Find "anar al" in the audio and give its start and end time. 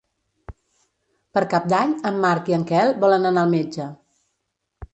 3.33-3.55